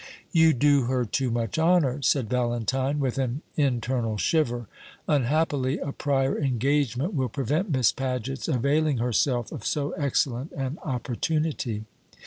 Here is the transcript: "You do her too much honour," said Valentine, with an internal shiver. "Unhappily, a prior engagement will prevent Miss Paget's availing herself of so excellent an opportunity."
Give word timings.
"You 0.31 0.53
do 0.53 0.85
her 0.85 1.05
too 1.05 1.29
much 1.29 1.59
honour," 1.59 2.01
said 2.01 2.27
Valentine, 2.27 2.99
with 2.99 3.19
an 3.19 3.43
internal 3.55 4.17
shiver. 4.17 4.65
"Unhappily, 5.07 5.77
a 5.77 5.91
prior 5.91 6.35
engagement 6.39 7.13
will 7.13 7.29
prevent 7.29 7.69
Miss 7.69 7.91
Paget's 7.91 8.47
availing 8.47 8.97
herself 8.97 9.51
of 9.51 9.63
so 9.63 9.91
excellent 9.91 10.53
an 10.53 10.79
opportunity." 10.83 11.85